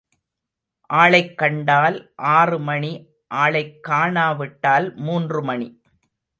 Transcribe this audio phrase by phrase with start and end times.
[0.93, 1.97] ஆளைக் கண்டால்
[2.15, 2.91] ஆறு மணி
[3.35, 5.81] ஆளைக் காணா விட்டால் மூன்று மணி.